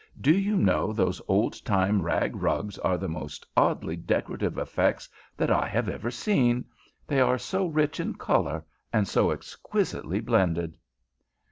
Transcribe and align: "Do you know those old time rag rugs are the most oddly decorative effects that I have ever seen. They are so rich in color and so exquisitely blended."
"Do 0.19 0.31
you 0.35 0.57
know 0.57 0.91
those 0.91 1.21
old 1.27 1.63
time 1.63 2.01
rag 2.01 2.35
rugs 2.35 2.79
are 2.79 2.97
the 2.97 3.07
most 3.07 3.45
oddly 3.55 3.95
decorative 3.95 4.57
effects 4.57 5.07
that 5.37 5.51
I 5.51 5.67
have 5.67 5.87
ever 5.87 6.09
seen. 6.09 6.65
They 7.05 7.19
are 7.19 7.37
so 7.37 7.67
rich 7.67 7.99
in 7.99 8.15
color 8.15 8.65
and 8.91 9.07
so 9.07 9.29
exquisitely 9.29 10.19
blended." 10.19 10.75